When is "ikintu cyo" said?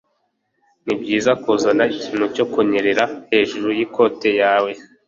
1.95-2.45